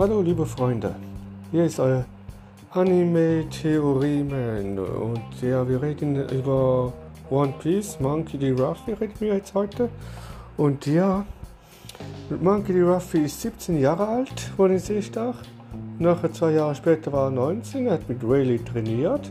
Hallo 0.00 0.22
liebe 0.22 0.46
Freunde, 0.46 0.94
hier 1.50 1.66
ist 1.66 1.78
euer 1.78 2.06
Anime 2.70 3.44
Theorie 3.50 4.24
Man 4.24 4.78
und 4.78 5.42
ja, 5.42 5.68
wir 5.68 5.82
reden 5.82 6.26
über 6.30 6.90
One 7.28 7.52
Piece, 7.58 8.00
Monkey 8.00 8.38
D. 8.38 8.52
Ruffy 8.52 8.94
reden 8.94 9.12
wir 9.18 9.34
jetzt 9.34 9.52
heute 9.52 9.90
und 10.56 10.86
ja, 10.86 11.26
Monkey 12.40 12.72
D. 12.72 12.80
Ruffy 12.80 13.26
ist 13.26 13.42
17 13.42 13.78
Jahre 13.78 14.08
alt, 14.08 14.50
wurde 14.56 14.72
in 14.72 14.80
Seestach. 14.80 15.36
Nachher 15.98 16.32
zwei 16.32 16.52
Jahre 16.52 16.74
später 16.74 17.12
war 17.12 17.26
er 17.26 17.32
19, 17.32 17.86
er 17.86 17.92
hat 17.92 18.08
mit 18.08 18.24
Rayleigh 18.24 18.64
trainiert 18.64 19.30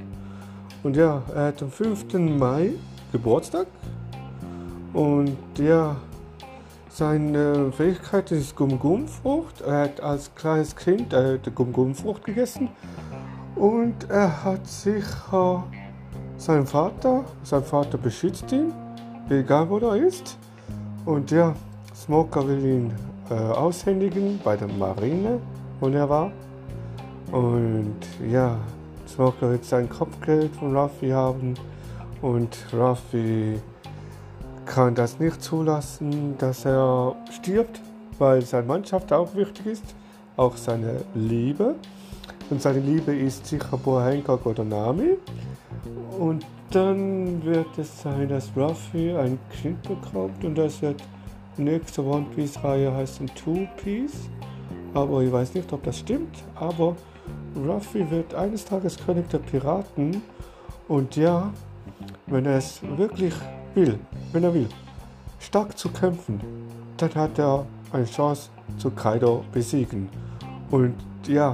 und 0.84 0.96
ja, 0.96 1.24
er 1.34 1.46
hat 1.46 1.64
am 1.64 1.72
5. 1.72 2.14
Mai 2.38 2.74
Geburtstag 3.12 3.66
und 4.94 5.36
ja, 5.58 5.96
seine 6.90 7.72
Fähigkeit 7.72 8.32
ist 8.32 8.56
Gum-Gum-Frucht. 8.56 9.62
Er 9.62 9.84
hat 9.84 10.02
als 10.02 10.34
kleines 10.36 10.76
Kind 10.76 11.14
äh, 11.14 11.38
die 11.40 11.52
Gum-Gum-Frucht 11.52 12.26
gegessen. 12.26 12.70
Und 13.56 14.10
er 14.10 14.44
hat 14.44 14.68
sicher 14.68 15.64
seinen 16.38 16.66
Vater, 16.66 17.26
sein 17.44 17.64
Vater 17.64 17.98
beschützt 17.98 18.52
ihn, 18.52 18.74
egal 19.30 19.70
wo 19.70 19.78
er 19.78 19.96
ist. 19.96 20.38
Und 21.06 21.32
ja, 21.32 21.54
Smoker 21.96 22.48
will 22.48 22.66
ihn 22.66 22.94
äh, 23.30 23.34
aushändigen 23.34 24.40
bei 24.44 24.56
der 24.56 24.68
Marine, 24.68 25.40
wo 25.80 25.90
er 25.90 26.10
war. 26.10 26.32
Und 27.32 27.98
ja, 28.32 28.58
Smoker 29.08 29.52
wird 29.52 29.66
sein 29.66 29.90
Kopfgeld 29.90 30.56
von 30.56 30.76
Ruffy 30.76 31.10
haben. 31.10 31.54
Und 32.22 32.58
Ruffy 32.74 33.60
kann 34.70 34.94
das 34.94 35.20
nicht 35.20 35.42
zulassen, 35.42 36.38
dass 36.38 36.64
er 36.64 37.16
stirbt, 37.32 37.82
weil 38.20 38.44
seine 38.44 38.68
Mannschaft 38.68 39.12
auch 39.12 39.34
wichtig 39.36 39.66
ist, 39.66 39.96
auch 40.38 40.56
seine 40.56 41.02
Liebe. 41.16 41.76
Und 42.52 42.62
seine 42.62 42.80
Liebe 42.80 43.16
ist 43.16 43.48
sicher 43.48 43.78
Boa 43.78 44.06
Hancock 44.06 44.46
oder 44.46 44.64
Nami. 44.64 45.18
Und 46.20 46.46
dann 46.70 47.44
wird 47.44 47.78
es 47.80 48.04
sein, 48.04 48.30
dass 48.30 48.52
Ruffy 48.56 49.12
ein 49.18 49.40
Kind 49.60 49.82
bekommt 49.82 50.44
und 50.44 50.56
das 50.56 50.80
wird 50.84 51.02
nächste 51.58 52.06
One 52.06 52.28
Piece 52.36 52.64
Reihe 52.64 52.94
heißen 52.94 53.28
Two 53.34 53.68
Piece. 53.84 54.30
Aber 54.94 55.22
ich 55.24 55.32
weiß 55.32 55.56
nicht, 55.56 55.74
ob 55.74 55.82
das 55.84 55.98
stimmt. 55.98 56.44
Aber 56.54 56.96
Ruffy 57.56 58.10
wird 58.12 58.36
eines 58.36 58.66
Tages 58.66 58.98
König 59.04 59.28
der 59.30 59.40
Piraten. 59.40 60.22
Und 60.88 61.16
ja, 61.16 61.52
wenn 62.28 62.46
er 62.46 62.58
es 62.58 62.82
wirklich 62.98 63.34
will, 63.74 64.00
wenn 64.32 64.44
er 64.44 64.54
will, 64.54 64.68
stark 65.40 65.78
zu 65.78 65.90
kämpfen, 65.90 66.40
dann 66.98 67.14
hat 67.16 67.40
er 67.40 67.66
eine 67.92 68.06
Chance 68.06 68.50
zu 68.78 68.92
Kaido 68.92 69.44
besiegen. 69.52 70.10
Und 70.70 70.96
ja, 71.28 71.54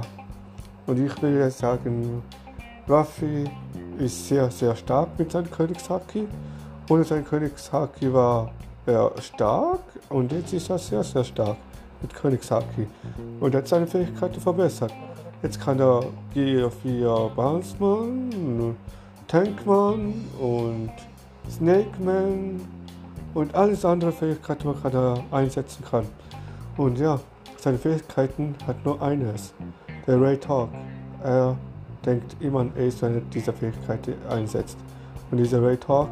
und 0.86 1.04
ich 1.04 1.22
will 1.22 1.38
jetzt 1.38 1.58
sagen, 1.58 2.22
Ruffy 2.88 3.44
ist 3.98 4.28
sehr, 4.28 4.50
sehr 4.50 4.76
stark 4.76 5.08
mit 5.18 5.32
seinem 5.32 5.50
Königshaki. 5.50 6.28
Ohne 6.88 7.04
sein 7.04 7.24
Königshaki 7.24 8.12
war 8.12 8.52
er 8.84 9.10
stark 9.20 9.80
und 10.08 10.30
jetzt 10.32 10.52
ist 10.52 10.70
er 10.70 10.78
sehr, 10.78 11.02
sehr 11.02 11.24
stark 11.24 11.56
mit 12.00 12.14
Königshaki. 12.14 12.86
Und 13.40 13.54
hat 13.54 13.66
seine 13.66 13.86
Fähigkeiten 13.86 14.40
verbessert. 14.40 14.92
Jetzt 15.42 15.60
kann 15.60 15.80
er 15.80 16.04
Gear 16.32 16.70
4 16.70 17.30
Bounceman, 17.34 18.76
Tankman 19.26 20.14
und 20.38 20.92
Snake 21.50 22.02
Man 22.02 22.60
und 23.34 23.54
alles 23.54 23.84
andere 23.84 24.12
Fähigkeiten, 24.12 24.74
die 24.84 24.94
er 24.94 25.22
einsetzen 25.30 25.84
kann. 25.88 26.06
Und 26.76 26.98
ja, 26.98 27.20
seine 27.58 27.78
Fähigkeiten 27.78 28.54
hat 28.66 28.84
nur 28.84 29.00
eines, 29.00 29.52
der 30.06 30.20
Ray 30.20 30.38
Talk. 30.38 30.68
Er 31.22 31.56
denkt 32.04 32.36
immer 32.40 32.60
an 32.60 32.72
Ace, 32.78 33.02
wenn 33.02 33.14
er 33.14 33.20
diese 33.32 33.52
Fähigkeit 33.52 34.00
einsetzt. 34.28 34.78
Und 35.30 35.38
dieser 35.38 35.62
Ray 35.62 35.76
Talk 35.76 36.08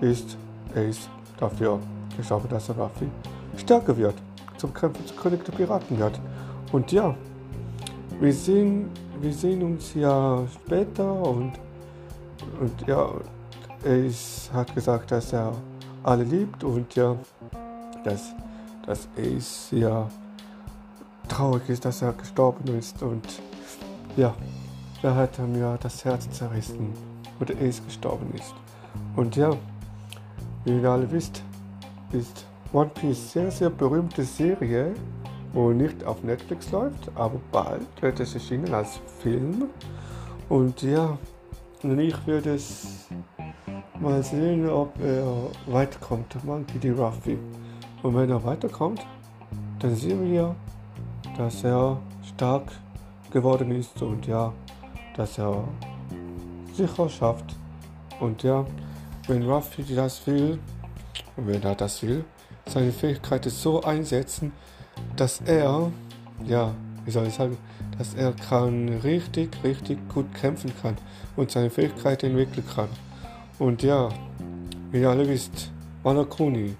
ist 0.00 0.36
Ace 0.74 1.08
dafür 1.38 1.78
geschaffen, 2.16 2.48
dass 2.50 2.68
er 2.68 2.78
Raffi 2.78 3.08
stärker 3.56 3.96
wird, 3.96 4.14
zum 4.56 4.72
Kämpfen 4.72 5.06
zu 5.06 5.14
König 5.14 5.44
der 5.44 5.52
Piraten 5.52 5.98
wird. 5.98 6.18
Und 6.72 6.90
ja, 6.92 7.14
wir 8.20 8.32
sehen, 8.32 8.90
wir 9.20 9.32
sehen 9.32 9.62
uns 9.62 9.94
ja 9.94 10.42
später 10.54 11.12
und, 11.12 11.52
und 12.60 12.86
ja, 12.86 13.10
Ace 13.84 14.50
hat 14.52 14.74
gesagt, 14.74 15.10
dass 15.10 15.32
er 15.32 15.52
alle 16.02 16.24
liebt 16.24 16.64
und 16.64 16.94
ja, 16.94 17.16
dass, 18.04 18.34
dass 18.86 19.08
Ace 19.16 19.68
ja 19.72 20.08
traurig 21.28 21.68
ist, 21.68 21.84
dass 21.84 22.02
er 22.02 22.12
gestorben 22.12 22.78
ist 22.78 23.02
und 23.02 23.26
ja, 24.16 24.34
da 25.02 25.14
hat 25.14 25.38
er 25.38 25.46
mir 25.46 25.78
das 25.80 26.04
Herz 26.04 26.28
zerrissen, 26.30 26.92
wo 27.38 27.44
der 27.44 27.56
Ace 27.60 27.82
gestorben 27.84 28.32
ist. 28.34 28.54
Und 29.14 29.36
ja, 29.36 29.50
wie 30.64 30.80
ihr 30.80 30.90
alle 30.90 31.10
wisst, 31.10 31.42
ist 32.12 32.46
One 32.72 32.90
Piece 32.94 33.32
sehr, 33.32 33.50
sehr 33.50 33.70
berühmte 33.70 34.24
Serie, 34.24 34.92
wo 35.52 35.70
nicht 35.70 36.04
auf 36.04 36.22
Netflix 36.22 36.70
läuft, 36.70 37.10
aber 37.14 37.40
bald 37.52 37.86
wird 38.00 38.20
es 38.20 38.34
erschienen 38.34 38.74
als 38.74 39.00
Film. 39.20 39.68
Und 40.48 40.82
ja, 40.82 41.16
ich 41.82 42.26
würde 42.26 42.54
es 42.54 43.06
Mal 44.00 44.22
sehen, 44.22 44.68
ob 44.68 44.92
er 45.00 45.50
weiterkommt, 45.66 46.44
Monkey 46.44 46.78
D. 46.78 46.90
Ruffy. 46.90 47.36
Und 48.02 48.14
wenn 48.14 48.30
er 48.30 48.44
weiterkommt, 48.44 49.04
dann 49.80 49.96
sehen 49.96 50.30
wir, 50.30 50.54
dass 51.36 51.64
er 51.64 51.98
stark 52.22 52.70
geworden 53.32 53.72
ist 53.72 54.00
und 54.00 54.24
ja, 54.28 54.52
dass 55.16 55.36
er 55.38 55.64
sicher 56.72 57.08
schafft. 57.08 57.56
Und 58.20 58.44
ja, 58.44 58.64
wenn 59.26 59.42
Ruffy 59.50 59.82
das 59.96 60.24
will, 60.28 60.60
wenn 61.36 61.62
er 61.64 61.74
das 61.74 62.00
will, 62.04 62.24
seine 62.66 62.92
Fähigkeiten 62.92 63.50
so 63.50 63.82
einsetzen, 63.82 64.52
dass 65.16 65.40
er, 65.40 65.90
ja, 66.46 66.72
wie 67.04 67.10
soll 67.10 67.26
ich 67.26 67.34
sagen, 67.34 67.56
dass 67.98 68.14
er 68.14 68.32
kann 68.32 68.88
richtig, 69.02 69.50
richtig 69.64 69.98
gut 70.08 70.32
kämpfen 70.34 70.72
kann 70.80 70.96
und 71.34 71.50
seine 71.50 71.68
Fähigkeiten 71.68 72.26
entwickeln 72.26 72.64
kann. 72.72 72.88
Und 73.58 73.82
ja, 73.82 74.08
wie 74.92 75.00
ihr 75.00 75.10
alle 75.10 75.28
wisst, 75.28 75.72
Wano 76.04 76.24
Kuni, 76.24 76.76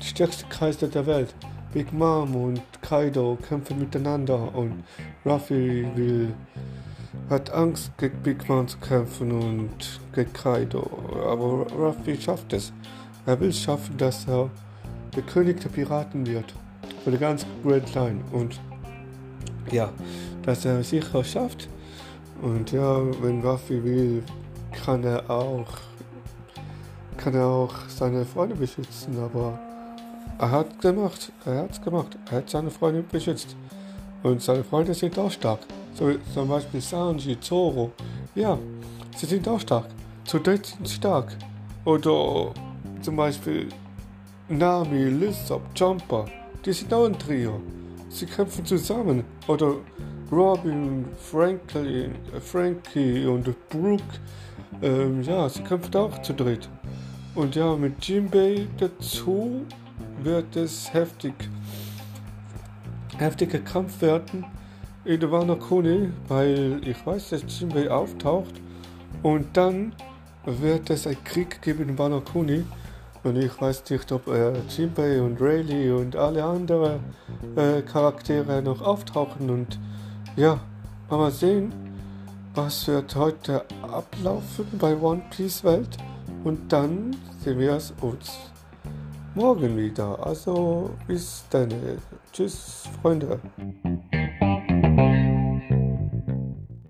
die 0.00 0.06
stärkste 0.06 0.46
Kaiser 0.46 0.88
der 0.88 1.06
Welt. 1.06 1.34
Big 1.74 1.92
Mom 1.92 2.34
und 2.34 2.62
Kaido 2.80 3.38
kämpfen 3.48 3.78
miteinander 3.78 4.54
und 4.54 4.84
Ruffy 5.24 5.86
will, 5.94 6.34
hat 7.30 7.50
Angst 7.50 7.96
gegen 7.98 8.18
Big 8.22 8.48
Mom 8.48 8.66
zu 8.66 8.78
kämpfen 8.78 9.30
und 9.32 10.00
gegen 10.14 10.32
Kaido. 10.32 10.88
Aber 11.26 11.66
Ruffy 11.72 12.20
schafft 12.20 12.52
es. 12.52 12.72
Er 13.26 13.38
will 13.38 13.52
schaffen, 13.52 13.96
dass 13.98 14.26
er 14.26 14.50
der 15.14 15.22
König 15.22 15.60
der 15.60 15.68
Piraten 15.68 16.26
wird. 16.26 16.54
Für 17.04 17.10
die 17.10 17.18
ganze 17.18 17.46
Grand 17.62 17.94
Line. 17.94 18.20
Und 18.32 18.58
ja, 19.70 19.90
dass 20.42 20.64
er 20.64 20.82
sicher 20.82 21.22
schafft. 21.24 21.68
Und 22.40 22.72
ja, 22.72 23.00
wenn 23.22 23.42
Ruffy 23.42 23.84
will, 23.84 24.22
kann 24.84 25.04
er 25.04 25.30
auch 25.30 25.68
kann 27.22 27.34
er 27.34 27.46
auch 27.46 27.74
seine 27.88 28.24
Freunde 28.24 28.56
beschützen, 28.56 29.16
aber 29.18 29.58
er 30.38 30.50
hat 30.50 30.80
gemacht, 30.80 31.30
er 31.44 31.62
hat's 31.62 31.80
gemacht, 31.80 32.18
er 32.30 32.38
hat 32.38 32.50
seine 32.50 32.70
Freunde 32.70 33.02
beschützt. 33.02 33.54
Und 34.24 34.42
seine 34.42 34.64
Freunde 34.64 34.92
sind 34.94 35.16
auch 35.18 35.30
stark. 35.30 35.60
So 35.94 36.12
zum 36.34 36.48
Beispiel 36.48 36.80
Sanji, 36.80 37.38
Zoro. 37.40 37.92
Ja, 38.34 38.58
sie 39.16 39.26
sind 39.26 39.46
auch 39.46 39.60
stark. 39.60 39.86
Zu 40.24 40.40
dritt 40.40 40.66
sind 40.66 40.88
stark. 40.88 41.36
Oder 41.84 42.52
zum 43.02 43.16
Beispiel 43.16 43.68
Nami, 44.48 45.04
Lissop, 45.04 45.62
Jumper. 45.76 46.26
Die 46.64 46.72
sind 46.72 46.92
auch 46.92 47.06
ein 47.06 47.18
Trio. 47.18 47.60
Sie 48.08 48.26
kämpfen 48.26 48.64
zusammen. 48.64 49.24
Oder 49.46 49.74
Robin, 50.30 51.04
Franklin, 51.18 52.14
Frankie 52.40 53.26
und 53.26 53.44
Brooke. 53.68 54.02
Ähm, 54.80 55.22
ja, 55.22 55.48
sie 55.48 55.62
kämpfen 55.62 55.94
auch 55.96 56.20
zu 56.22 56.32
dritt. 56.32 56.68
Und 57.34 57.56
ja, 57.56 57.74
mit 57.76 58.04
Jinbei 58.04 58.66
dazu 58.78 59.64
wird 60.22 60.54
es 60.54 60.92
heftig. 60.92 61.32
Heftiger 63.16 63.60
Kampf 63.60 64.02
werden 64.02 64.44
in 65.04 65.18
der 65.18 65.32
Wano 65.32 65.56
Kuni, 65.56 66.10
weil 66.28 66.80
ich 66.84 67.06
weiß, 67.06 67.30
dass 67.30 67.58
Jinbei 67.58 67.90
auftaucht. 67.90 68.60
Und 69.22 69.56
dann 69.56 69.94
wird 70.44 70.90
es 70.90 71.06
einen 71.06 71.24
Krieg 71.24 71.62
geben 71.62 71.88
in 71.88 71.98
Wano 71.98 72.20
Kuni. 72.20 72.64
Und 73.24 73.36
ich 73.36 73.58
weiß 73.58 73.88
nicht, 73.88 74.12
ob 74.12 74.26
äh, 74.26 74.52
Jinbei 74.68 75.22
und 75.22 75.40
Rayleigh 75.40 75.92
und 75.92 76.16
alle 76.16 76.44
anderen 76.44 77.00
äh, 77.56 77.80
Charaktere 77.80 78.60
noch 78.60 78.82
auftauchen. 78.82 79.48
Und 79.48 79.78
ja, 80.36 80.60
mal 81.08 81.30
sehen, 81.30 81.72
was 82.54 82.86
wird 82.88 83.16
heute 83.16 83.64
ablaufen 83.80 84.66
bei 84.78 84.94
One 84.96 85.22
Piece 85.30 85.64
Welt. 85.64 85.96
Und 86.44 86.72
dann 86.72 87.16
sehen 87.40 87.58
wir 87.58 87.78
uns 88.00 88.38
morgen 89.34 89.76
wieder. 89.76 90.24
Also 90.24 90.90
bis 91.06 91.44
dann. 91.50 91.68
Tschüss, 92.32 92.84
Freunde. 93.00 93.38